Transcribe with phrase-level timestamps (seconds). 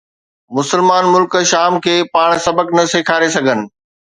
[0.59, 3.59] مسلمان ملڪ شام کي پاڻ سبق نه سيکاري سگهن